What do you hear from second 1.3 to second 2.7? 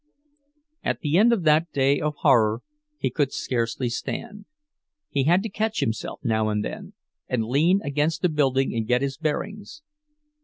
of that day of horror,